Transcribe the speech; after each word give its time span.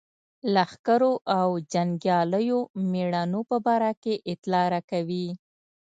لښکرو 0.53 1.13
او 1.39 1.49
جنګیالیو 1.73 2.59
مېړنو 2.91 3.41
په 3.49 3.57
باره 3.65 3.91
کې 4.03 4.13
اطلاع 4.31 4.65
راکوي. 4.73 5.27